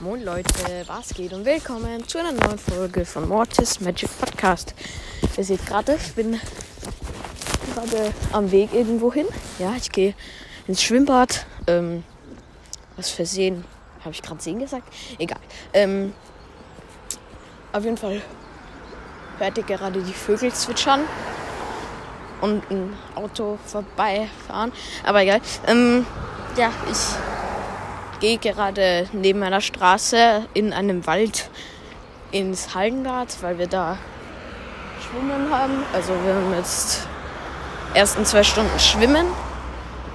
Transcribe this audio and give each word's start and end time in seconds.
Moin 0.00 0.24
Leute, 0.24 0.84
was 0.86 1.14
geht 1.14 1.32
und 1.32 1.44
willkommen 1.44 2.06
zu 2.08 2.18
einer 2.18 2.32
neuen 2.32 2.58
Folge 2.58 3.04
von 3.04 3.28
Mortis 3.28 3.80
Magic 3.80 4.10
Podcast. 4.18 4.74
Ihr 5.36 5.44
seht 5.44 5.64
gerade, 5.66 5.94
ich 5.94 6.12
bin 6.14 6.40
gerade 7.72 8.12
am 8.32 8.50
Weg 8.50 8.74
irgendwo 8.74 9.12
hin. 9.12 9.26
Ja, 9.60 9.72
ich 9.76 9.92
gehe 9.92 10.14
ins 10.66 10.82
Schwimmbad. 10.82 11.46
Ähm, 11.68 12.02
was 12.96 13.10
für 13.10 13.24
Seen? 13.24 13.64
Habe 14.00 14.10
ich 14.10 14.20
gerade 14.20 14.42
Seen 14.42 14.58
gesagt? 14.58 14.92
Egal. 15.18 15.38
Ähm, 15.72 16.12
auf 17.72 17.84
jeden 17.84 17.96
Fall 17.96 18.20
hört 19.38 19.58
ihr 19.58 19.64
gerade 19.64 20.02
die 20.02 20.12
Vögel 20.12 20.52
zwitschern 20.52 21.02
und 22.40 22.68
ein 22.68 22.94
Auto 23.14 23.58
vorbeifahren. 23.64 24.72
Aber 25.04 25.22
egal. 25.22 25.40
Ähm, 25.68 26.04
ja, 26.56 26.72
ich 26.90 27.33
gehe 28.20 28.38
gerade 28.38 29.08
neben 29.12 29.42
einer 29.42 29.60
Straße 29.60 30.46
in 30.54 30.72
einem 30.72 31.06
Wald 31.06 31.50
ins 32.30 32.74
Hallenbad, 32.74 33.36
weil 33.42 33.58
wir 33.58 33.66
da 33.66 33.98
schwimmen 35.00 35.50
haben. 35.50 35.84
Also 35.92 36.12
wir 36.24 36.34
haben 36.34 36.52
jetzt 36.54 37.06
ersten 37.94 38.24
zwei 38.24 38.42
Stunden 38.42 38.78
schwimmen. 38.78 39.26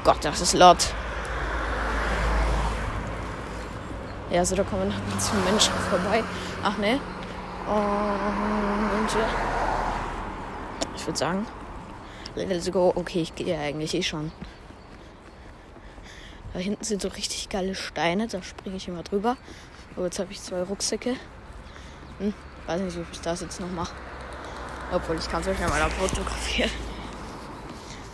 Gott, 0.03 0.17
das 0.21 0.41
ist 0.41 0.53
laut. 0.53 0.93
Ja, 4.31 4.39
also 4.39 4.55
da 4.55 4.63
kommen 4.63 4.93
halt 4.93 5.09
ganz 5.09 5.29
viele 5.29 5.41
Menschen 5.43 5.73
vorbei. 5.89 6.23
Ach 6.63 6.77
ne. 6.77 6.99
Und 7.67 9.13
ja. 9.13 9.27
Ich 10.95 11.05
würde 11.07 11.17
sagen, 11.17 11.47
let's 12.35 12.71
go. 12.71 12.91
Okay, 12.95 13.21
ich 13.21 13.35
gehe 13.35 13.57
eigentlich 13.57 13.93
eh 13.93 14.03
schon. 14.03 14.31
Da 16.53 16.59
hinten 16.59 16.83
sind 16.83 17.01
so 17.01 17.09
richtig 17.09 17.49
geile 17.49 17.75
Steine, 17.75 18.27
da 18.27 18.41
springe 18.41 18.77
ich 18.77 18.87
immer 18.87 19.03
drüber. 19.03 19.37
Aber 19.95 20.05
jetzt 20.05 20.19
habe 20.19 20.31
ich 20.31 20.41
zwei 20.41 20.63
Rucksäcke. 20.63 21.15
Hm, 22.19 22.33
weiß 22.67 22.81
nicht, 22.81 22.97
ob 22.97 23.05
ich 23.11 23.21
das 23.21 23.41
jetzt 23.41 23.59
noch 23.59 23.69
mache. 23.69 23.93
Obwohl 24.91 25.17
ich 25.17 25.29
kann 25.29 25.41
es 25.41 25.47
euch 25.47 25.59
ja 25.59 25.67
mal 25.67 25.89
fotografieren. 25.91 26.71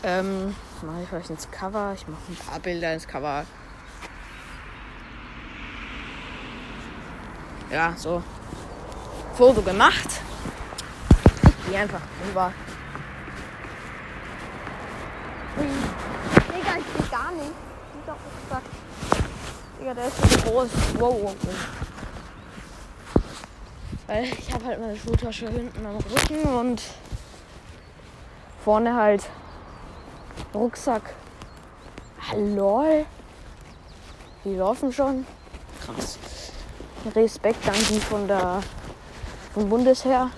Ähm, 0.03 0.53
mache 0.81 1.03
ich 1.03 1.13
euch 1.13 1.29
ins 1.29 1.49
Cover. 1.49 1.93
Ich 1.95 2.07
mache 2.07 2.21
ein 2.29 2.35
paar 2.35 2.59
Bilder 2.59 2.93
ins 2.93 3.07
Cover. 3.07 3.45
Ja, 7.71 7.93
so. 7.97 8.21
Foto 9.33 9.61
gemacht. 9.61 10.21
Ich 11.59 11.71
gehe 11.71 11.79
einfach 11.79 12.01
drüber. 12.23 12.53
Digga, 15.57 16.77
ich 16.77 17.01
sehe 17.01 17.09
gar 17.09 17.31
nicht. 17.31 17.51
Doch 18.05 18.15
gesagt. 18.43 18.67
Digga, 19.79 19.93
der 19.93 20.07
ist 20.07 20.17
so 20.17 20.51
groß. 20.51 20.69
Wow, 20.99 21.15
wow, 21.21 21.35
wow. 21.41 21.55
Weil 24.07 24.25
ich 24.25 24.53
habe 24.53 24.65
halt 24.65 24.79
meine 24.79 24.95
Schultasche 24.95 25.49
hinten 25.49 25.85
am 25.85 25.97
Rücken 25.97 26.43
und 26.43 26.81
vorne 28.63 28.95
halt 28.95 29.27
Rucksack. 30.53 31.13
Hallo. 32.31 33.05
Die 34.43 34.55
laufen 34.55 34.93
schon. 34.93 35.25
Krass. 35.83 36.19
Respekt 37.15 37.67
an 37.67 37.75
die 37.89 37.99
von 37.99 38.27
der 38.27 38.61
vom 39.53 39.69
Bundesheer. 39.69 40.29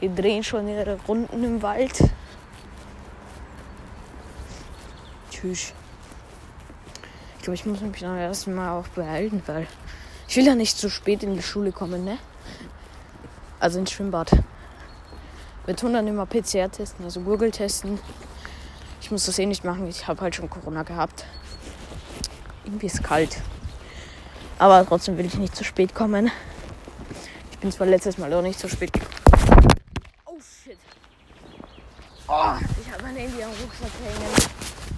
Die 0.00 0.12
drehen 0.12 0.42
schon 0.42 0.68
ihre 0.68 0.98
Runden 1.06 1.44
im 1.44 1.62
Wald. 1.62 2.02
Tschüss. 5.30 5.72
Ich 7.38 7.44
glaube, 7.44 7.54
ich 7.54 7.64
muss 7.64 7.80
mich 7.80 8.00
dann 8.00 8.18
erstmal 8.18 8.78
auch 8.78 8.88
behalten, 8.88 9.42
weil 9.46 9.66
ich 10.28 10.36
will 10.36 10.44
ja 10.44 10.54
nicht 10.54 10.76
zu 10.76 10.90
spät 10.90 11.22
in 11.22 11.34
die 11.34 11.42
Schule 11.42 11.72
kommen, 11.72 12.04
ne? 12.04 12.18
Also 13.60 13.78
ins 13.78 13.92
Schwimmbad. 13.92 14.30
Wir 15.64 15.76
tun 15.76 15.92
dann 15.92 16.06
immer 16.06 16.26
PCR 16.26 16.70
testen, 16.70 17.04
also 17.04 17.20
Google 17.20 17.50
testen. 17.50 17.98
Ich 19.00 19.10
muss 19.10 19.26
das 19.26 19.38
eh 19.38 19.46
nicht 19.46 19.64
machen, 19.64 19.86
ich 19.88 20.06
habe 20.06 20.20
halt 20.20 20.34
schon 20.34 20.50
Corona 20.50 20.82
gehabt. 20.82 21.24
Irgendwie 22.64 22.86
ist 22.86 23.02
kalt. 23.02 23.38
Aber 24.58 24.84
trotzdem 24.86 25.16
will 25.16 25.26
ich 25.26 25.34
nicht 25.34 25.54
zu 25.54 25.64
spät 25.64 25.94
kommen. 25.94 26.30
Ich 27.52 27.58
bin 27.58 27.72
zwar 27.72 27.86
letztes 27.86 28.18
Mal 28.18 28.32
auch 28.34 28.42
nicht 28.42 28.58
zu 28.58 28.68
spät 28.68 28.92
gekommen. 28.92 29.14
Oh 30.26 30.38
shit. 30.40 30.78
Oh, 32.26 32.54
ich 32.82 32.92
habe 32.92 33.02
mein 33.02 33.16
Handy 33.16 33.42
am 33.42 33.50
Rucksack 33.50 33.90
hängen. 34.04 34.48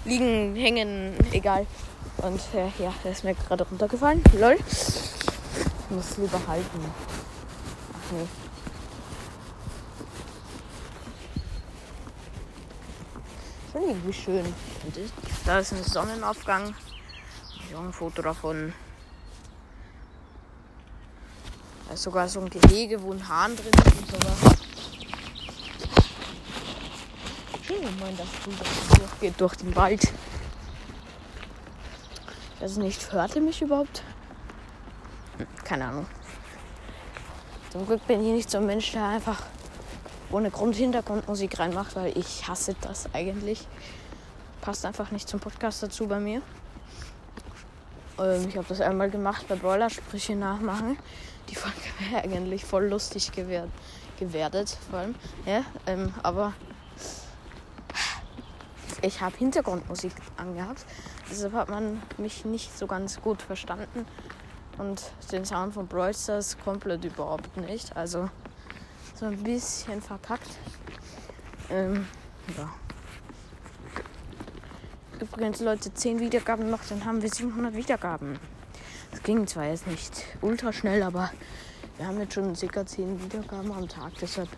Liegen, 0.05 0.57
hängen, 0.57 1.15
egal. 1.33 1.67
Und 2.19 2.41
äh, 2.55 2.71
ja, 2.83 2.93
der 3.03 3.13
ist 3.13 3.25
mir 3.25 3.35
gerade 3.35 3.65
runtergefallen. 3.65 4.23
Lol. 4.39 4.57
Ich 4.57 5.91
muss 5.91 6.19
lieber 6.19 6.41
halten. 6.47 6.85
Ach 7.93 8.13
nee. 8.13 8.27
Schon 13.73 13.83
irgendwie 13.89 14.13
schön. 14.13 14.45
Und 14.45 14.99
da 15.47 15.59
ist 15.59 15.73
ein 15.73 15.83
Sonnenaufgang. 15.83 16.75
Ich 17.69 17.75
habe 17.75 17.87
ein 17.87 17.93
Foto 17.93 18.21
davon. 18.21 18.73
Da 21.89 21.95
ist 21.95 22.03
sogar 22.03 22.29
so 22.29 22.41
ein 22.41 22.51
Gehege, 22.51 23.03
wo 23.03 23.13
ein 23.13 23.29
Hahn 23.29 23.57
drin 23.57 23.73
ist 23.73 23.99
und 23.99 24.11
sowas. 24.11 24.59
Schön, 27.63 27.85
wenn 27.85 27.99
man 27.99 28.17
das 28.17 28.27
durchgeht 28.99 29.41
durch 29.41 29.55
den 29.57 29.75
Wald. 29.75 30.13
Ich 32.61 32.65
weiß 32.65 32.77
nicht, 32.77 33.11
hört 33.11 33.35
ihr 33.37 33.41
mich 33.41 33.63
überhaupt? 33.63 34.03
Keine 35.65 35.87
Ahnung. 35.87 36.07
Zum 37.71 37.87
Glück 37.87 38.07
bin 38.07 38.21
ich 38.21 38.33
nicht 38.33 38.51
so 38.51 38.59
ein 38.59 38.67
Mensch, 38.67 38.93
der 38.93 39.03
einfach 39.03 39.43
ohne 40.31 40.51
Grund 40.51 40.77
Hintergrundmusik 40.77 41.59
reinmacht, 41.59 41.97
weil 41.97 42.15
ich 42.19 42.47
hasse 42.47 42.77
das 42.83 43.09
eigentlich. 43.15 43.67
Passt 44.61 44.85
einfach 44.85 45.11
nicht 45.11 45.27
zum 45.27 45.41
Podcast 45.41 45.83
dazu 45.83 46.07
bei 46.07 46.21
mir. 46.21 46.43
Ähm, 48.19 48.47
ich 48.47 48.59
habe 48.59 48.67
das 48.69 48.83
einmal 48.83 49.09
gemacht 49.09 49.49
bei 49.49 49.55
Brawler-Sprüche 49.55 50.37
nachmachen. 50.37 50.99
Die 51.49 51.55
Folge 51.55 51.79
wäre 52.11 52.25
eigentlich 52.25 52.67
voll 52.67 52.89
lustig 52.89 53.33
gewert, 53.33 53.71
gewertet, 54.19 54.77
vor 54.91 54.99
allem. 54.99 55.15
Ja, 55.47 55.65
ähm, 55.87 56.13
aber 56.23 56.53
ich 59.01 59.19
habe 59.23 59.35
Hintergrundmusik 59.39 60.13
angehabt. 60.37 60.85
Deshalb 61.31 61.53
hat 61.53 61.69
man 61.69 62.03
mich 62.19 62.45
nicht 62.45 62.77
so 62.77 62.87
ganz 62.87 63.21
gut 63.21 63.41
verstanden. 63.41 64.07
Und 64.79 65.03
den 65.31 65.45
Sound 65.45 65.75
von 65.75 65.87
Brawl 65.87 66.15
Stars 66.15 66.57
komplett 66.59 67.05
überhaupt 67.05 67.57
nicht. 67.57 67.97
Also 67.97 68.29
so 69.15 69.27
ein 69.27 69.43
bisschen 69.43 70.01
verkackt. 70.01 70.51
Ähm, 71.71 72.07
ja. 72.57 72.69
Übrigens, 75.21 75.61
Leute, 75.61 75.93
10 75.93 76.19
Wiedergaben 76.19 76.71
noch, 76.71 76.81
dann 76.89 77.05
haben 77.05 77.21
wir 77.21 77.29
700 77.29 77.75
Wiedergaben. 77.75 78.39
Das 79.11 79.23
ging 79.23 79.47
zwar 79.47 79.67
jetzt 79.67 79.87
nicht 79.87 80.25
ultra 80.41 80.73
schnell, 80.73 81.03
aber 81.03 81.31
wir 81.99 82.07
haben 82.07 82.19
jetzt 82.19 82.33
schon 82.33 82.55
ca. 82.55 82.87
10 82.87 83.23
Wiedergaben 83.23 83.71
am 83.73 83.87
Tag. 83.87 84.13
Deshalb, 84.21 84.49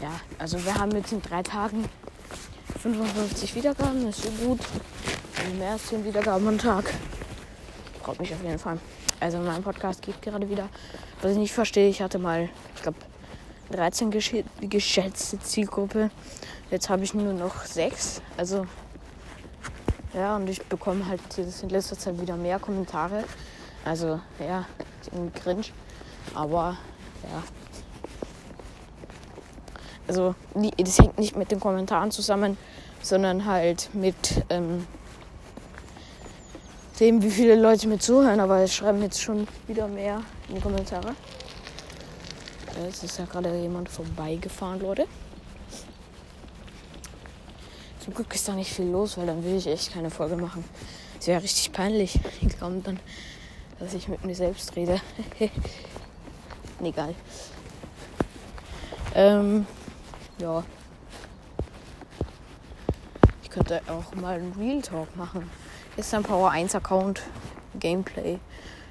ja, 0.00 0.12
also 0.38 0.64
wir 0.64 0.74
haben 0.76 0.92
jetzt 0.92 1.12
in 1.12 1.20
drei 1.20 1.42
Tagen 1.42 1.88
55 2.80 3.56
Wiedergaben, 3.56 4.06
das 4.06 4.18
ist 4.18 4.38
so 4.38 4.46
gut. 4.46 4.60
Mehr 5.58 5.72
als 5.72 5.86
10 5.86 6.04
Wiedergaben 6.04 6.46
am 6.48 6.58
Tag. 6.58 6.92
Freut 8.02 8.20
mich 8.20 8.34
auf 8.34 8.42
jeden 8.42 8.58
Fall. 8.58 8.78
Also 9.20 9.38
mein 9.38 9.62
Podcast 9.62 10.02
geht 10.02 10.20
gerade 10.20 10.48
wieder. 10.48 10.68
Was 11.22 11.32
ich 11.32 11.38
nicht 11.38 11.52
verstehe, 11.52 11.88
ich 11.88 12.02
hatte 12.02 12.18
mal, 12.18 12.48
ich 12.74 12.82
glaube, 12.82 12.98
13 13.70 14.10
gesch 14.10 14.34
geschätzte 14.60 15.38
Zielgruppe. 15.40 16.10
Jetzt 16.70 16.88
habe 16.88 17.04
ich 17.04 17.14
nur 17.14 17.32
noch 17.32 17.64
6. 17.64 18.22
Also 18.36 18.66
ja, 20.14 20.36
und 20.36 20.48
ich 20.48 20.62
bekomme 20.62 21.06
halt 21.06 21.20
in 21.38 21.68
letzter 21.68 21.98
Zeit 21.98 22.20
wieder 22.20 22.36
mehr 22.36 22.58
Kommentare. 22.58 23.24
Also 23.84 24.20
ja, 24.40 24.66
ist 25.00 25.12
irgendwie 25.12 25.38
cringe. 25.38 25.64
Aber 26.34 26.76
ja. 27.22 27.42
Also 30.06 30.34
das 30.54 30.98
hängt 30.98 31.18
nicht 31.18 31.36
mit 31.36 31.50
den 31.50 31.60
Kommentaren 31.60 32.10
zusammen, 32.10 32.56
sondern 33.02 33.44
halt 33.44 33.90
mit 33.92 34.44
ähm, 34.48 34.86
dem, 37.00 37.22
wie 37.22 37.30
viele 37.30 37.54
Leute 37.54 37.88
mir 37.88 37.98
zuhören. 37.98 38.40
Aber 38.40 38.58
es 38.58 38.74
schreiben 38.74 39.02
jetzt 39.02 39.20
schon 39.20 39.46
wieder 39.66 39.88
mehr 39.88 40.22
in 40.48 40.56
die 40.56 40.60
Kommentare. 40.60 41.14
Es 42.88 43.02
ist 43.02 43.18
ja 43.18 43.24
gerade 43.24 43.56
jemand 43.56 43.88
vorbeigefahren, 43.88 44.80
Leute. 44.80 45.06
Zum 48.00 48.14
Glück 48.14 48.32
ist 48.34 48.48
da 48.48 48.54
nicht 48.54 48.72
viel 48.72 48.86
los, 48.86 49.18
weil 49.18 49.26
dann 49.26 49.44
will 49.44 49.56
ich 49.56 49.66
echt 49.66 49.92
keine 49.92 50.10
Folge 50.10 50.36
machen. 50.36 50.64
Es 51.20 51.26
wäre 51.26 51.42
richtig 51.42 51.72
peinlich. 51.72 52.18
Die 52.40 52.46
glauben 52.46 52.82
dann, 52.82 53.00
dass 53.78 53.94
ich 53.94 54.08
mit 54.08 54.24
mir 54.24 54.34
selbst 54.34 54.74
rede. 54.76 55.00
egal. 56.82 57.14
Ähm, 59.14 59.66
ja. 60.40 60.62
Ich 63.42 63.50
könnte 63.50 63.82
auch 63.88 64.14
mal 64.14 64.36
einen 64.36 64.52
Real 64.52 64.80
Talk 64.80 65.16
machen. 65.16 65.50
Ist 65.98 66.14
ein 66.14 66.22
Power 66.22 66.52
1 66.52 66.76
Account 66.76 67.22
Gameplay. 67.80 68.38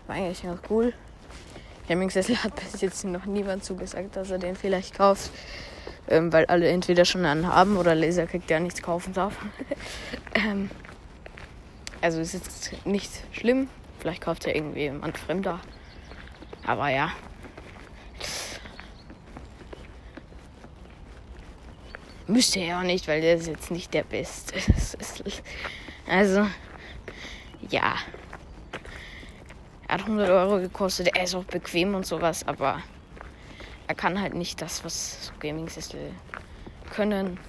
War 0.07 0.17
eigentlich 0.17 0.43
ganz 0.43 0.59
cool. 0.69 0.93
Gaming-Sessel 1.87 2.35
hat 2.43 2.53
bis 2.57 2.81
jetzt 2.81 3.05
noch 3.05 3.25
niemand 3.25 3.63
zugesagt, 3.63 4.17
dass 4.17 4.29
er 4.29 4.39
den 4.39 4.57
vielleicht 4.57 4.93
kauft. 4.93 5.31
Ähm, 6.09 6.33
weil 6.33 6.45
alle 6.47 6.67
entweder 6.67 7.05
schon 7.05 7.23
einen 7.23 7.47
haben 7.47 7.77
oder 7.77 7.95
Laser 7.95 8.27
kriegt, 8.27 8.49
der 8.49 8.59
nichts 8.59 8.81
kaufen 8.81 9.13
darf. 9.13 9.37
ähm, 10.33 10.69
also 12.01 12.19
ist 12.19 12.33
jetzt 12.33 12.85
nicht 12.85 13.09
schlimm. 13.31 13.69
Vielleicht 13.99 14.21
kauft 14.21 14.45
ja 14.45 14.53
irgendwie 14.53 14.81
jemand 14.81 15.17
Fremder. 15.17 15.61
Aber 16.65 16.89
ja. 16.89 17.13
Müsste 22.27 22.59
er 22.59 22.79
auch 22.79 22.83
nicht, 22.83 23.07
weil 23.07 23.21
der 23.21 23.35
ist 23.35 23.47
jetzt 23.47 23.71
nicht 23.71 23.93
der 23.93 24.03
Beste. 24.03 24.55
Also, 26.09 26.47
ja. 27.69 27.95
Er 29.87 29.93
hat 29.93 30.01
100 30.01 30.29
Euro 30.29 30.59
gekostet. 30.59 31.15
Er 31.15 31.23
ist 31.23 31.35
auch 31.35 31.45
bequem 31.45 31.95
und 31.95 32.05
sowas, 32.05 32.45
aber 32.47 32.81
er 33.87 33.95
kann 33.95 34.19
halt 34.19 34.33
nicht 34.33 34.61
das, 34.61 34.83
was 34.83 35.31
Gaming-Sessel 35.39 36.11
können 36.91 37.39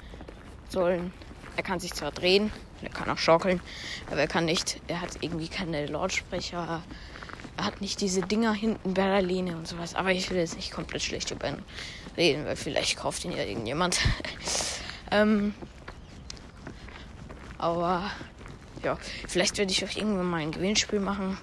sollen. 0.69 1.13
Er 1.57 1.65
kann 1.65 1.81
sich 1.81 1.93
zwar 1.95 2.13
drehen, 2.13 2.53
er 2.83 2.91
kann 2.91 3.11
auch 3.11 3.19
schaukeln, 3.19 3.61
aber 4.07 4.21
er 4.21 4.29
kann 4.29 4.45
nicht, 4.45 4.81
er 4.87 5.01
hat 5.01 5.19
irgendwie 5.21 5.49
keine 5.49 5.87
Lautsprecher, 5.87 6.83
er 7.57 7.65
hat 7.65 7.81
nicht 7.81 8.01
diese 8.01 8.21
Dinger 8.21 8.53
hinten 8.53 8.95
bei 8.95 9.03
der 9.03 9.23
Lehne 9.23 9.57
und 9.57 9.67
sowas. 9.67 9.97
Aber 9.97 10.13
ich 10.13 10.31
will 10.31 10.37
jetzt 10.37 10.55
nicht 10.55 10.71
komplett 10.71 11.03
schlecht 11.03 11.33
über 11.33 11.49
ihn 11.49 11.65
reden, 12.17 12.45
weil 12.45 12.55
vielleicht 12.55 12.97
kauft 12.97 13.25
ihn 13.25 13.33
ja 13.33 13.43
irgendjemand. 13.43 13.99
ähm, 15.11 15.55
aber 17.59 18.09
ja, 18.83 18.99
vielleicht 19.27 19.59
werde 19.59 19.73
ich 19.73 19.85
auch 19.85 19.97
irgendwann 19.97 20.27
mal 20.27 20.41
ein 20.41 20.53
Gewinnspiel 20.53 21.01
machen. 21.01 21.39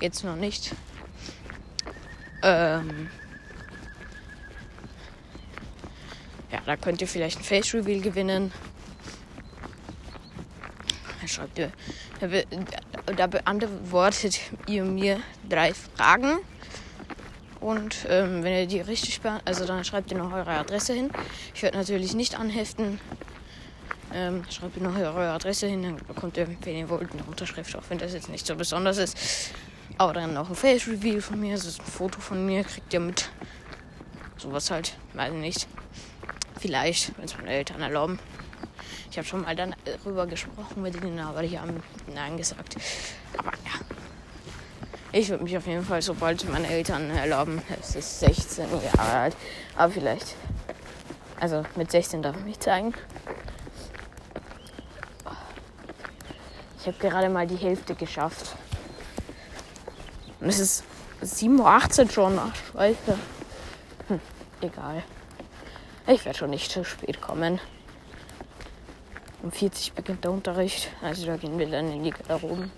Jetzt 0.00 0.24
noch 0.24 0.36
nicht. 0.36 0.74
Ähm, 2.42 3.08
ja, 6.50 6.60
da 6.66 6.76
könnt 6.76 7.00
ihr 7.00 7.08
vielleicht 7.08 7.38
ein 7.38 7.44
Face 7.44 7.72
Reveal 7.74 8.00
gewinnen. 8.00 8.52
Da 11.20 11.28
schreibt 11.28 11.58
ihr, 11.58 11.70
da 13.16 13.26
beantwortet 13.28 14.40
ihr 14.66 14.84
mir 14.84 15.20
drei 15.48 15.72
Fragen. 15.72 16.38
Und 17.60 18.06
ähm, 18.08 18.42
wenn 18.42 18.54
ihr 18.54 18.66
die 18.66 18.80
richtig 18.80 19.20
beantwortet, 19.20 19.48
also 19.48 19.66
dann 19.66 19.84
schreibt 19.84 20.10
ihr 20.10 20.18
noch 20.18 20.32
eure 20.32 20.50
Adresse 20.50 20.94
hin. 20.94 21.10
Ich 21.54 21.62
werde 21.62 21.78
natürlich 21.78 22.14
nicht 22.14 22.36
anheften. 22.36 22.98
Ähm, 24.14 24.44
schreibt 24.50 24.76
ihr 24.76 24.82
noch 24.82 24.94
eure 24.94 25.30
Adresse 25.30 25.66
hin, 25.66 25.82
dann 25.82 25.96
bekommt 25.96 26.36
ihr, 26.36 26.46
wenn 26.46 26.76
ihr 26.76 26.88
wollt, 26.88 27.12
eine 27.12 27.24
Unterschrift, 27.24 27.74
auch 27.76 27.82
wenn 27.88 27.98
das 27.98 28.12
jetzt 28.12 28.28
nicht 28.28 28.46
so 28.46 28.54
besonders 28.54 28.98
ist. 28.98 29.16
Aber 29.96 30.12
dann 30.12 30.34
noch 30.34 30.48
ein 30.48 30.54
Face 30.54 30.86
Reveal 30.86 31.20
von 31.20 31.40
mir, 31.40 31.52
also 31.52 31.68
ein 31.68 31.86
Foto 31.86 32.20
von 32.20 32.44
mir, 32.44 32.64
kriegt 32.64 32.92
ihr 32.92 33.00
mit. 33.00 33.30
Sowas 34.36 34.70
halt, 34.70 34.96
weiß 35.14 35.32
ich 35.32 35.38
nicht. 35.38 35.68
Vielleicht, 36.60 37.16
wenn 37.16 37.24
es 37.24 37.36
meine 37.36 37.50
Eltern 37.50 37.80
erlauben. 37.80 38.18
Ich 39.10 39.18
habe 39.18 39.26
schon 39.26 39.42
mal 39.42 39.54
darüber 39.54 40.26
gesprochen 40.26 40.82
mit 40.82 40.96
ihnen, 41.02 41.18
aber 41.18 41.42
die 41.42 41.58
haben 41.58 41.82
Nein 42.14 42.36
gesagt. 42.36 42.76
Aber 43.36 43.50
ja. 43.50 43.72
Ich 45.12 45.28
würde 45.28 45.44
mich 45.44 45.56
auf 45.56 45.66
jeden 45.66 45.84
Fall, 45.84 46.00
sobald 46.00 46.48
meine 46.50 46.68
Eltern 46.68 47.10
erlauben, 47.10 47.60
es 47.80 47.94
ist 47.94 48.20
16 48.20 48.66
Jahre 48.94 49.18
alt, 49.18 49.36
aber 49.76 49.92
vielleicht. 49.92 50.34
Also 51.38 51.64
mit 51.76 51.90
16 51.90 52.22
darf 52.22 52.36
ich 52.38 52.44
mich 52.44 52.60
zeigen. 52.60 52.94
Ich 56.82 56.88
habe 56.88 56.98
gerade 56.98 57.28
mal 57.28 57.46
die 57.46 57.54
Hälfte 57.54 57.94
geschafft. 57.94 58.56
Und 60.40 60.48
es 60.48 60.58
ist 60.58 60.84
7.18 61.22 62.02
Uhr 62.02 62.10
schon. 62.10 62.38
Ach, 62.40 62.52
Scheiße. 62.72 63.18
Hm, 64.08 64.20
egal. 64.60 65.04
Ich 66.08 66.24
werde 66.24 66.36
schon 66.36 66.50
nicht 66.50 66.72
zu 66.72 66.84
spät 66.84 67.20
kommen. 67.20 67.60
Um 69.44 69.52
40 69.52 69.92
beginnt 69.92 70.24
der 70.24 70.32
Unterricht. 70.32 70.88
Also 71.02 71.24
da 71.24 71.36
gehen 71.36 71.56
wir 71.56 71.70
dann 71.70 71.92
in 71.92 72.02
die 72.02 72.10
Garderoben. 72.10 72.72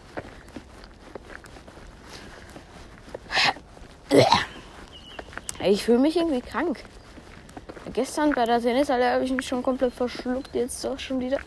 Ich 5.65 5.83
fühle 5.83 5.99
mich 5.99 6.19
irgendwie 6.19 6.43
krank. 6.43 6.85
Gestern 7.95 8.33
bei 8.33 8.45
der 8.45 8.61
Tennishalle 8.61 9.12
habe 9.12 9.25
ich 9.25 9.33
mich 9.33 9.49
schon 9.49 9.62
komplett 9.62 9.95
verschluckt. 9.95 10.55
Jetzt 10.55 10.85
doch 10.85 10.99
schon 10.99 11.21
wieder. 11.21 11.39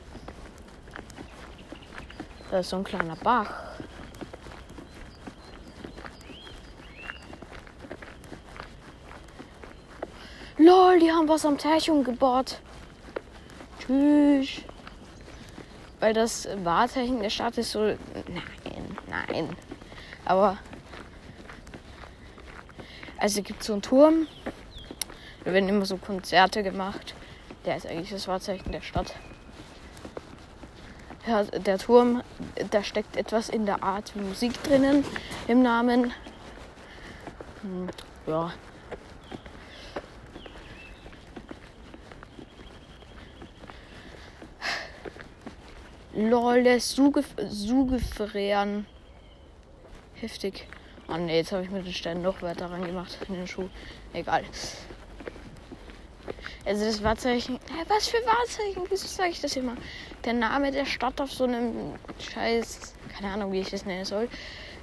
Da 2.50 2.60
ist 2.60 2.70
so 2.70 2.78
ein 2.78 2.84
kleiner 2.84 3.16
Bach. 3.18 3.52
Lol, 10.58 11.00
die 11.00 11.12
haben 11.12 11.28
was 11.28 11.46
am 11.46 11.58
Teich 11.58 11.90
umgebaut. 11.90 12.60
Tschüss. 13.80 14.62
Weil 16.00 16.14
das 16.14 16.48
Wahrzeichen 16.64 17.22
der 17.22 17.30
Stadt 17.30 17.58
ist 17.58 17.72
so. 17.72 17.82
Nein, 17.82 18.98
nein. 19.08 19.56
Aber. 20.26 20.58
Also 23.18 23.42
gibt 23.42 23.64
so 23.64 23.74
einen 23.74 23.82
Turm. 23.82 24.28
Da 25.44 25.54
werden 25.54 25.70
immer 25.70 25.86
so 25.86 25.98
Konzerte 25.98 26.64
gemacht. 26.64 27.14
Der 27.66 27.78
ist 27.78 27.88
eigentlich 27.88 28.12
das 28.12 28.28
Wahrzeichen 28.28 28.72
der 28.72 28.82
Stadt. 28.82 29.14
Der 31.66 31.78
Turm, 31.78 32.24
da 32.72 32.84
steckt 32.84 33.18
etwas 33.18 33.50
in 33.50 33.66
der 33.66 33.84
Art 33.84 34.16
Musik 34.16 34.64
drinnen 34.64 35.04
im 35.48 35.62
Namen. 35.62 36.14
Hm, 37.62 37.90
ja, 38.28 38.54
Lol, 46.18 46.64
der 46.64 46.78
ist 46.78 46.96
Sugefrean. 46.96 48.88
Heftig. 50.16 50.68
Oh 51.08 51.16
ne, 51.16 51.36
jetzt 51.36 51.52
habe 51.52 51.62
ich 51.62 51.70
mit 51.70 51.86
den 51.86 51.94
Steinen 51.94 52.24
noch 52.24 52.42
weiter 52.42 52.72
rangemacht 52.72 53.20
in 53.30 53.36
den 53.36 53.46
Schuh. 53.46 53.70
Egal. 54.14 54.44
Also 56.66 56.86
das 56.86 57.04
Wahrzeichen. 57.04 57.60
Was 57.88 58.08
für 58.08 58.18
Wahrzeichen? 58.18 58.84
Wieso 58.90 59.08
sage 59.08 59.30
ich 59.30 59.42
das 59.42 59.56
immer? 59.56 59.76
Der 60.26 60.34
Name 60.34 60.72
der 60.72 60.86
Stadt 60.86 61.22
auf 61.22 61.32
so 61.32 61.46
einem 61.46 61.94
Scheiß, 62.20 62.94
keine 63.16 63.34
Ahnung, 63.34 63.52
wie 63.52 63.62
ich 63.62 63.70
das 63.70 63.86
nennen 63.86 64.06
soll, 64.06 64.28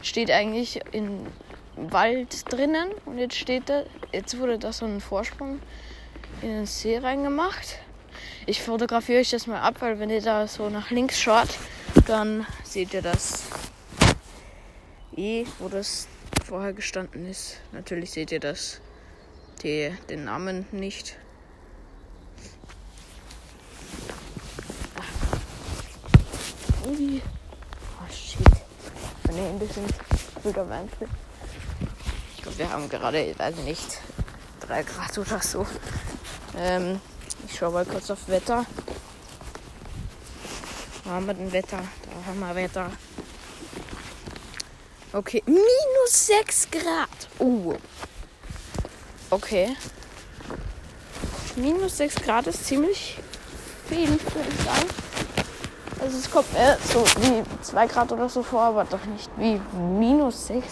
steht 0.03 0.31
eigentlich 0.31 0.81
in 0.93 1.27
Wald 1.77 2.51
drinnen. 2.53 2.91
Und 3.05 3.19
jetzt 3.19 3.37
steht 3.37 3.69
da, 3.69 3.85
jetzt 4.13 4.39
wurde 4.39 4.59
da 4.59 4.73
so 4.73 4.87
ein 4.87 5.01
Vorsprung 5.01 5.61
in 6.43 6.49
den 6.49 6.67
See 6.67 6.99
reingemacht. 6.99 7.79
Ich 8.47 8.63
fotografiere 8.63 9.21
euch 9.21 9.31
das 9.31 9.47
mal 9.47 9.61
ab, 9.61 9.77
weil 9.81 9.99
wenn 9.99 10.11
ihr 10.11 10.23
da 10.23 10.47
so 10.47 10.69
nach 10.69 10.91
links 10.91 11.21
schaut, 11.21 11.49
dann 12.07 12.47
seht 12.63 12.95
ihr 12.95 13.03
das 13.03 13.45
E, 15.17 15.47
wo 15.59 15.69
das 15.69 16.09
vorher 16.45 16.73
gestanden 16.73 17.29
ist. 17.29 17.61
Natürlich 17.73 18.11
seht 18.11 18.33
ihr 18.33 18.41
das, 18.41 18.81
die, 19.63 19.93
den 20.11 20.25
Namen 20.25 20.67
nicht. 20.73 21.17
Irgendwie. 26.85 27.23
Oh 27.99 28.13
shit. 28.13 28.47
Ihr 29.35 29.43
ein 29.43 29.59
bisschen 29.59 29.85
ruhiger 30.45 30.69
Weinfeld. 30.69 31.11
Ich 32.37 32.43
glaube, 32.43 32.59
wir 32.59 32.71
haben 32.71 32.89
gerade, 32.89 33.35
weiß 33.37 33.57
ich 33.59 33.65
nicht, 33.65 34.01
drei 34.61 34.83
Grad 34.83 35.17
oder 35.19 35.41
so. 35.41 35.67
Ähm, 36.57 37.01
ich 37.49 37.57
schaue 37.57 37.73
mal 37.73 37.85
kurz 37.87 38.11
auf 38.11 38.29
Wetter. 38.29 38.65
Wo 41.05 41.11
haben 41.11 41.27
wir 41.27 41.35
denn 41.35 41.53
Wetter? 41.53 41.79
Da 41.79 42.27
haben 42.31 42.39
wir 42.39 42.55
Wetter. 42.55 42.91
Okay, 45.13 45.43
minus 45.47 46.27
6 46.27 46.69
Grad. 46.71 47.29
Oh. 47.39 47.75
Okay. 49.31 49.77
Minus 51.57 51.97
6 51.97 52.17
Grad 52.17 52.47
ist 52.47 52.67
ziemlich 52.67 53.17
viel, 53.89 54.09
würde 54.09 54.49
ich 54.49 54.65
sagen. 54.65 55.04
Also 56.01 56.19
es 56.19 56.31
kommt 56.31 56.53
mir 56.53 56.77
so 56.83 57.05
wie 57.23 57.43
2 57.63 57.87
Grad 57.87 58.13
oder 58.13 58.29
so 58.29 58.43
vor, 58.43 58.63
aber 58.63 58.85
doch 58.85 59.05
nicht 59.07 59.31
wie 59.37 59.61
minus 59.99 60.49
6. 60.49 60.65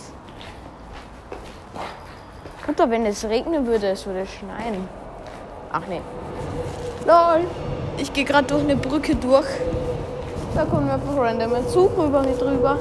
Guter, 2.67 2.91
wenn 2.91 3.07
es 3.07 3.25
regnen 3.25 3.67
würde, 3.67 3.89
es 3.89 4.07
würde 4.07 4.27
schneien. 4.27 4.89
Ach 5.73 5.83
nee. 5.89 6.01
Lol. 7.07 7.47
Ich 7.99 8.13
gehe 8.13 8.25
gerade 8.25 8.47
durch 8.47 8.63
eine 8.63 8.77
Brücke 8.77 9.17
durch. 9.17 9.47
Da 10.55 10.65
kommt 10.65 10.91
einfach 10.91 11.17
random 11.17 11.55
ein 11.55 11.69
Zug 11.69 11.97
rüber 11.97 12.23
mit 12.23 12.41
drüber. 12.41 12.79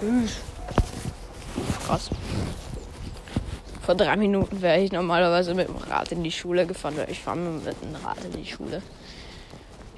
Tschüss. 0.00 0.38
Krass. 1.86 2.10
Vor 3.82 3.94
drei 3.94 4.16
Minuten 4.16 4.62
wäre 4.62 4.80
ich 4.80 4.90
normalerweise 4.90 5.54
mit 5.54 5.68
dem 5.68 5.76
Rad 5.76 6.10
in 6.12 6.24
die 6.24 6.32
Schule 6.32 6.66
gefahren, 6.66 6.96
weil 6.96 7.10
ich 7.10 7.22
fahre 7.22 7.36
mit 7.36 7.66
dem 7.66 7.94
Rad 8.04 8.16
in 8.24 8.32
die 8.32 8.46
Schule 8.46 8.82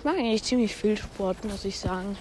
mache 0.09 0.21
eigentlich 0.21 0.43
ziemlich 0.43 0.75
viel 0.75 0.97
Sport, 0.97 1.45
muss 1.45 1.67
ich 1.67 1.79
sagen. 1.79 2.17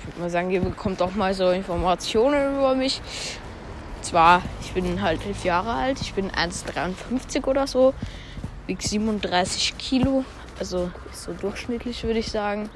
Ich 0.00 0.06
würde 0.08 0.20
mal 0.20 0.30
sagen, 0.30 0.50
ihr 0.50 0.60
bekommt 0.60 1.00
auch 1.02 1.14
mal 1.14 1.34
so 1.34 1.50
Informationen 1.50 2.56
über 2.56 2.74
mich. 2.74 3.00
Zwar, 4.02 4.42
ich 4.60 4.72
bin 4.72 5.00
halt 5.00 5.24
elf 5.24 5.44
Jahre 5.44 5.72
alt, 5.72 6.00
ich 6.00 6.14
bin 6.14 6.32
1,53 6.32 7.46
oder 7.46 7.68
so, 7.68 7.94
wieg 8.66 8.82
37 8.82 9.78
Kilo, 9.78 10.24
also 10.58 10.90
so 11.12 11.32
durchschnittlich 11.32 12.02
würde 12.02 12.18
ich 12.18 12.32
sagen. 12.32 12.68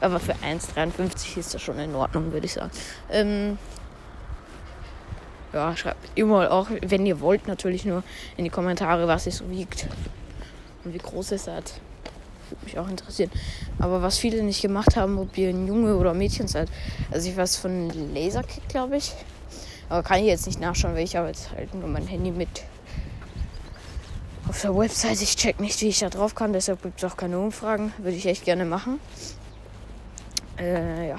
Aber 0.00 0.18
für 0.18 0.32
1,53 0.32 1.36
ist 1.36 1.52
das 1.52 1.60
schon 1.60 1.78
in 1.78 1.94
Ordnung, 1.94 2.32
würde 2.32 2.46
ich 2.46 2.54
sagen. 2.54 2.70
Ähm, 3.10 3.58
ja, 5.52 5.76
schreibt 5.76 6.18
immer 6.18 6.50
auch, 6.50 6.68
wenn 6.80 7.04
ihr 7.06 7.20
wollt, 7.20 7.46
natürlich 7.46 7.84
nur 7.84 8.02
in 8.36 8.44
die 8.44 8.50
Kommentare, 8.50 9.06
was 9.06 9.26
ihr 9.26 9.32
so 9.32 9.48
wiegt 9.50 9.86
und 10.84 10.94
wie 10.94 10.98
groß 10.98 11.32
ihr 11.32 11.38
seid. 11.38 11.80
Würde 12.50 12.64
mich 12.64 12.78
auch 12.78 12.88
interessieren. 12.88 13.30
Aber 13.78 14.02
was 14.02 14.18
viele 14.18 14.42
nicht 14.42 14.62
gemacht 14.62 14.96
haben, 14.96 15.18
ob 15.18 15.36
ihr 15.38 15.50
ein 15.50 15.66
Junge 15.66 15.96
oder 15.96 16.10
ein 16.10 16.18
Mädchen 16.18 16.48
seid. 16.48 16.68
Also 17.10 17.28
ich 17.28 17.36
weiß 17.36 17.56
von 17.56 17.90
Laserkick, 18.14 18.68
glaube 18.68 18.96
ich. 18.96 19.12
Aber 19.88 20.02
kann 20.02 20.20
ich 20.20 20.26
jetzt 20.26 20.46
nicht 20.46 20.60
nachschauen, 20.60 20.94
weil 20.94 21.04
ich 21.04 21.16
habe 21.16 21.28
jetzt 21.28 21.50
halt 21.50 21.74
nur 21.74 21.88
mein 21.88 22.06
Handy 22.06 22.30
mit 22.30 22.64
auf 24.48 24.60
der 24.60 24.76
Website. 24.76 25.20
Ich 25.20 25.36
check 25.36 25.60
nicht, 25.60 25.80
wie 25.80 25.88
ich 25.88 25.98
da 25.98 26.08
drauf 26.08 26.34
kann, 26.34 26.52
deshalb 26.52 26.82
gibt 26.82 27.02
es 27.02 27.10
auch 27.10 27.16
keine 27.16 27.38
Umfragen. 27.38 27.92
Würde 27.98 28.16
ich 28.16 28.26
echt 28.26 28.44
gerne 28.44 28.64
machen. 28.64 29.00
Äh, 30.58 31.08
ja. 31.08 31.18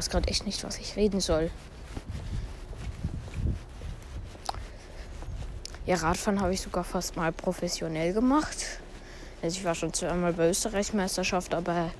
Weiß 0.00 0.08
gerade 0.08 0.28
echt 0.28 0.46
nicht, 0.46 0.64
was 0.64 0.78
ich 0.78 0.96
reden 0.96 1.20
soll. 1.20 1.50
Ja, 5.84 5.96
Radfahren 5.96 6.40
habe 6.40 6.54
ich 6.54 6.62
sogar 6.62 6.84
fast 6.84 7.16
mal 7.16 7.32
professionell 7.32 8.14
gemacht. 8.14 8.80
Also 9.42 9.58
ich 9.58 9.64
war 9.66 9.74
schon 9.74 9.92
zweimal 9.92 10.32
bei 10.32 10.48
Österreichmeisterschaft, 10.48 11.52
aber 11.52 11.90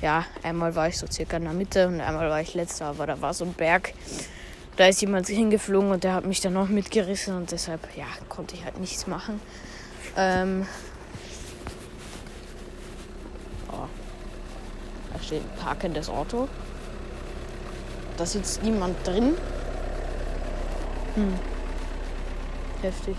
ja, 0.00 0.26
einmal 0.44 0.76
war 0.76 0.86
ich 0.86 0.96
so 0.96 1.08
circa 1.10 1.38
in 1.38 1.44
der 1.44 1.54
Mitte 1.54 1.88
und 1.88 2.00
einmal 2.00 2.30
war 2.30 2.40
ich 2.40 2.54
letzter, 2.54 2.86
aber 2.86 3.08
da 3.08 3.20
war 3.20 3.34
so 3.34 3.44
ein 3.44 3.52
Berg. 3.52 3.94
Da 4.76 4.86
ist 4.86 5.00
jemand 5.00 5.26
hingeflogen 5.26 5.90
und 5.90 6.04
der 6.04 6.14
hat 6.14 6.24
mich 6.24 6.40
dann 6.40 6.52
noch 6.52 6.68
mitgerissen 6.68 7.36
und 7.36 7.50
deshalb, 7.50 7.80
ja, 7.96 8.06
konnte 8.28 8.54
ich 8.54 8.64
halt 8.64 8.78
nichts 8.78 9.08
machen. 9.08 9.40
Ähm 10.16 10.68
oh. 13.72 13.88
Da 15.12 15.20
steht 15.20 15.42
ein 15.42 15.58
parkendes 15.58 16.08
Auto. 16.08 16.48
Da 18.18 18.26
sitzt 18.26 18.64
niemand 18.64 19.06
drin. 19.06 19.36
Hm. 21.14 21.34
Heftig. 22.82 23.16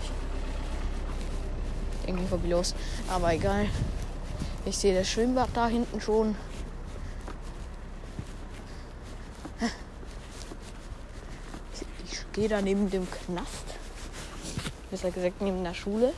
Irgendwie 2.06 2.30
hobbylos. 2.30 2.74
Aber 3.08 3.32
egal. 3.32 3.66
Ich 4.66 4.76
sehe 4.76 4.94
das 4.94 5.08
Schwimmbad 5.08 5.48
da 5.54 5.68
hinten 5.68 6.00
schon. 6.02 6.36
Ich 12.10 12.32
gehe 12.32 12.48
da 12.48 12.60
neben 12.60 12.90
dem 12.90 13.08
Knast. 13.10 13.64
Besser 14.90 15.10
gesagt 15.10 15.40
neben 15.40 15.64
der 15.64 15.74
Schule. 15.74 16.12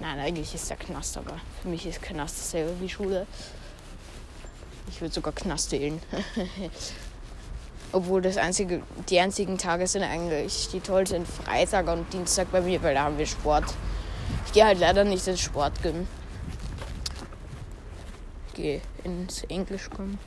Nein, 0.00 0.18
eigentlich 0.18 0.54
ist 0.54 0.70
der 0.70 0.78
Knast, 0.78 1.16
aber 1.18 1.38
für 1.60 1.68
mich 1.68 1.86
ist 1.86 2.00
Knast 2.00 2.38
dasselbe 2.38 2.80
wie 2.80 2.88
Schule. 2.88 3.26
Würde 5.02 5.12
sogar 5.12 5.32
Knast 5.34 5.72
wählen. 5.72 6.00
Obwohl 7.90 8.22
das 8.22 8.36
einzige, 8.36 8.84
die 9.08 9.18
einzigen 9.18 9.58
Tage 9.58 9.88
sind 9.88 10.04
eigentlich 10.04 10.68
die 10.68 10.78
tollsten 10.78 11.26
Freitag 11.26 11.88
und 11.88 12.12
Dienstag 12.12 12.52
bei 12.52 12.60
mir, 12.60 12.80
weil 12.84 12.94
da 12.94 13.02
haben 13.02 13.18
wir 13.18 13.26
Sport. 13.26 13.64
Ich 14.46 14.52
gehe 14.52 14.64
halt 14.64 14.78
leider 14.78 15.02
nicht 15.02 15.26
ins 15.26 15.40
Sportgym. 15.40 16.06
Ich 18.46 18.54
gehe 18.54 18.80
ins 19.02 19.42
Englisch 19.48 19.90
kommen. 19.90 20.20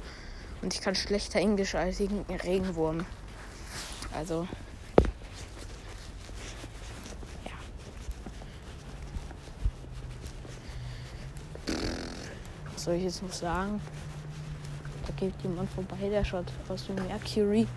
Und 0.62 0.74
ich 0.74 0.82
kann 0.82 0.94
schlechter 0.94 1.40
Englisch 1.40 1.74
als 1.74 2.02
ein 2.02 2.26
Regenwurm. 2.44 3.06
Also. 4.14 4.50
Ja. 7.46 7.52
Was 12.74 12.84
soll 12.84 12.96
ich 12.96 13.04
jetzt 13.04 13.24
noch 13.24 13.32
sagen? 13.32 13.80
Geht 15.18 15.34
jemand 15.44 15.70
vorbei, 15.72 16.10
der 16.10 16.26
schaut 16.26 16.46
aus 16.68 16.90
wie 16.90 17.02
Mercury. 17.02 17.68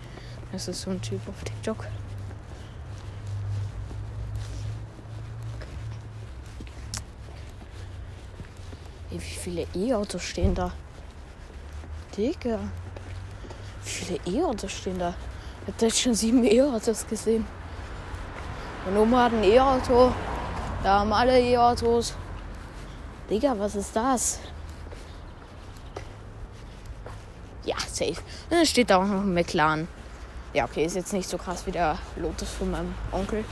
Das 0.51 0.67
ist 0.67 0.81
so 0.81 0.91
ein 0.91 1.01
Typ 1.01 1.21
auf 1.29 1.43
TikTok. 1.43 1.85
Ey, 9.11 9.17
wie 9.17 9.19
viele 9.19 9.67
E-Autos 9.73 10.21
stehen 10.21 10.53
da? 10.53 10.71
Digga. 12.17 12.59
Wie 13.83 13.89
viele 13.89 14.19
E-Autos 14.25 14.71
stehen 14.71 14.99
da? 14.99 15.13
Ich 15.61 15.73
hab 15.73 15.81
jetzt 15.81 16.01
schon 16.01 16.13
sieben 16.13 16.43
E-Autos 16.43 17.07
gesehen. 17.07 17.45
Meine 18.85 18.99
Oma 18.99 19.23
hat 19.23 19.33
ein 19.33 19.43
E-Auto. 19.43 20.11
Da 20.83 20.99
haben 20.99 21.13
alle 21.13 21.39
E-Autos. 21.39 22.13
Digga, 23.29 23.57
was 23.57 23.75
ist 23.75 23.95
das? 23.95 24.39
Ja, 27.69 27.75
safe. 27.87 28.19
Und 28.49 28.57
dann 28.57 28.65
steht 28.65 28.89
da 28.89 28.97
auch 28.97 29.05
noch 29.05 29.21
ein 29.21 29.31
McLaren. 29.31 29.87
Ja, 30.55 30.65
okay, 30.65 30.85
ist 30.85 30.95
jetzt 30.95 31.13
nicht 31.13 31.29
so 31.29 31.37
krass 31.37 31.67
wie 31.67 31.71
der 31.71 31.99
Lotus 32.15 32.49
von 32.49 32.71
meinem 32.71 32.95
Onkel. 33.11 33.45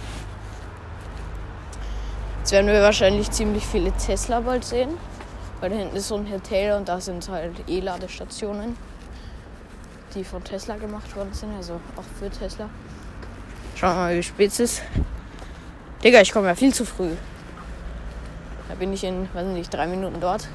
Jetzt 2.39 2.51
werden 2.51 2.65
wir 2.65 2.81
wahrscheinlich 2.81 3.29
ziemlich 3.29 3.63
viele 3.63 3.91
Tesla 3.91 4.39
bald 4.39 4.65
sehen. 4.65 4.89
Weil 5.59 5.69
da 5.69 5.75
hinten 5.75 5.95
ist 5.95 6.07
so 6.07 6.15
ein 6.15 6.31
Hotel 6.31 6.75
und 6.75 6.89
da 6.89 7.00
sind 7.00 7.29
halt 7.29 7.53
E-Ladestationen, 7.67 8.75
die 10.15 10.24
von 10.24 10.43
Tesla 10.43 10.77
gemacht 10.77 11.15
worden 11.15 11.33
sind, 11.33 11.55
also 11.55 11.79
auch 11.95 12.03
für 12.19 12.31
Tesla. 12.31 12.69
Schauen 13.75 13.91
wir 13.91 13.95
mal, 13.95 14.17
wie 14.17 14.24
spät 14.24 14.50
es 14.50 14.59
ist. 14.59 14.81
Digga, 16.03 16.21
ich 16.21 16.31
komme 16.31 16.47
ja 16.47 16.55
viel 16.55 16.74
zu 16.74 16.86
früh. 16.86 17.12
Da 18.67 18.74
bin 18.75 18.93
ich 18.93 19.03
in, 19.03 19.29
weiß 19.36 19.45
nicht, 19.45 19.71
drei 19.71 19.86
Minuten 19.86 20.19
dort. 20.19 20.47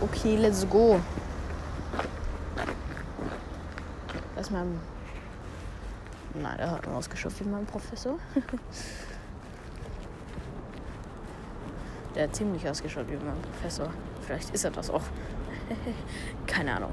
Okay, 0.00 0.36
let's 0.36 0.68
go. 0.68 1.00
Das 4.34 4.46
ist 4.46 4.52
mein. 4.52 4.78
Nein, 6.34 6.56
der 6.58 6.70
hat 6.70 6.86
nur 6.86 6.96
ausgeschaut 6.96 7.32
wie 7.40 7.44
mein 7.44 7.64
Professor. 7.64 8.18
Der 12.14 12.24
hat 12.24 12.36
ziemlich 12.36 12.68
ausgeschaut 12.68 13.06
wie 13.08 13.16
mein 13.16 13.40
Professor. 13.40 13.90
Vielleicht 14.22 14.50
ist 14.50 14.64
er 14.64 14.70
das 14.70 14.90
auch. 14.90 15.02
Keine 16.46 16.76
Ahnung. 16.76 16.92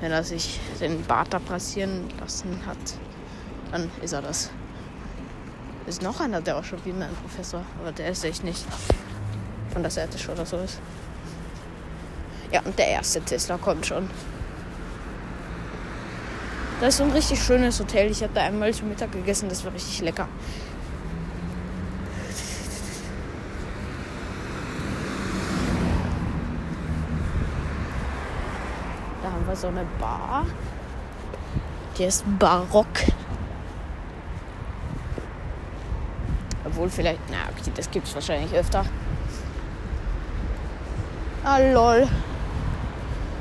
Wenn 0.00 0.12
er 0.12 0.24
sich 0.24 0.60
den 0.80 1.02
Bart 1.04 1.34
abrasieren 1.34 2.08
lassen 2.20 2.64
hat, 2.66 2.76
dann 3.70 3.90
ist 4.02 4.12
er 4.12 4.22
das. 4.22 4.50
Ist 5.86 6.02
noch 6.02 6.20
einer, 6.20 6.40
der 6.40 6.56
auch 6.56 6.64
schon 6.64 6.82
wie 6.84 6.92
mein 6.92 7.14
Professor, 7.16 7.62
aber 7.80 7.92
der 7.92 8.08
ist 8.08 8.24
echt 8.24 8.44
nicht 8.44 8.64
schon 10.18 10.34
oder 10.34 10.46
so 10.46 10.56
ist. 10.58 10.78
Ja, 12.52 12.60
und 12.64 12.78
der 12.78 12.88
erste 12.88 13.20
Tesla 13.20 13.58
kommt 13.58 13.86
schon. 13.86 14.08
Das 16.80 16.90
ist 16.90 16.98
so 16.98 17.04
ein 17.04 17.10
richtig 17.10 17.42
schönes 17.42 17.80
Hotel. 17.80 18.10
Ich 18.10 18.22
habe 18.22 18.32
da 18.34 18.42
einmal 18.42 18.72
zu 18.74 18.84
Mittag 18.84 19.12
gegessen, 19.12 19.48
das 19.48 19.64
war 19.64 19.72
richtig 19.72 20.00
lecker. 20.02 20.28
Da 29.22 29.30
haben 29.32 29.46
wir 29.46 29.56
so 29.56 29.68
eine 29.68 29.86
Bar. 29.98 30.46
Die 31.96 32.04
ist 32.04 32.24
barock. 32.38 32.86
Obwohl 36.64 36.90
vielleicht, 36.90 37.20
na 37.30 37.36
okay, 37.50 37.70
das 37.74 37.90
gibt 37.90 38.08
es 38.08 38.14
wahrscheinlich 38.14 38.52
öfter. 38.52 38.84
Ah 41.44 41.58
lol. 41.58 42.08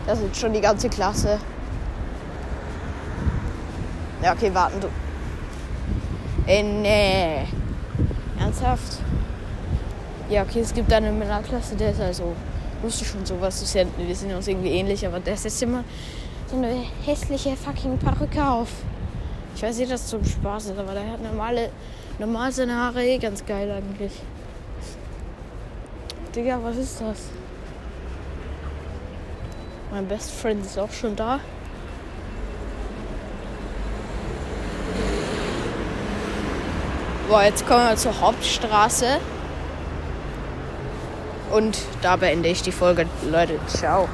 Das 0.05 0.19
ist 0.19 0.35
schon 0.35 0.51
die 0.51 0.59
ganze 0.59 0.89
Klasse. 0.89 1.39
Ja, 4.21 4.33
okay, 4.33 4.53
warten 4.53 4.81
du. 4.81 4.87
Ey, 6.45 6.63
nee. 6.63 7.47
Ernsthaft? 8.37 8.99
Ja, 10.29 10.43
okay, 10.43 10.59
es 10.59 10.73
gibt 10.73 10.91
eine 10.91 11.13
Männerklasse, 11.13 11.75
der 11.75 11.91
ist 11.91 12.01
also 12.01 12.35
wusste 12.81 13.05
schon 13.05 13.25
sowas 13.25 13.59
zu 13.59 13.65
senden. 13.65 14.05
Wir 14.05 14.15
sind 14.15 14.33
uns 14.33 14.47
irgendwie 14.49 14.71
ähnlich, 14.71 15.07
aber 15.07 15.21
der 15.21 15.37
setzt 15.37 15.63
immer 15.63 15.85
so 16.49 16.57
eine 16.57 16.83
hässliche 17.05 17.55
fucking 17.55 17.97
Perücke 17.97 18.45
auf. 18.45 18.69
Ich 19.55 19.63
weiß 19.63 19.77
nicht, 19.77 19.91
dass 19.91 20.01
das 20.01 20.09
zum 20.09 20.25
Spaß 20.25 20.65
ist, 20.65 20.77
aber 20.77 20.93
der 20.93 21.09
hat 21.09 21.21
normale, 21.23 21.69
normal 22.19 22.51
seine 22.51 22.75
Haare 22.75 23.05
eh 23.05 23.17
ganz 23.17 23.45
geil 23.45 23.71
eigentlich. 23.71 24.11
Digga, 26.35 26.59
was 26.61 26.75
ist 26.75 26.99
das? 26.99 27.42
Mein 29.93 30.07
Best 30.07 30.31
Friend 30.31 30.65
ist 30.65 30.79
auch 30.79 30.91
schon 30.91 31.15
da. 31.15 31.39
Boah, 37.29 37.43
jetzt 37.43 37.67
kommen 37.67 37.87
wir 37.87 37.95
zur 37.95 38.19
Hauptstraße. 38.19 39.19
Und 41.51 41.77
da 42.01 42.15
beende 42.15 42.49
ich 42.49 42.63
die 42.63 42.71
Folge. 42.71 43.05
Leute, 43.29 43.59
ciao. 43.67 44.09